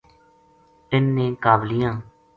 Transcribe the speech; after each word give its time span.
اِن 0.91 1.03
نے 1.15 1.25
قابلیاں 1.43 1.93